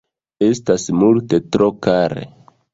Estas 0.47 0.87
multe 1.03 1.41
tro 1.57 1.71
kare. 1.89 2.27